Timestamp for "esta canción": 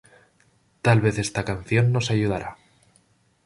1.19-1.85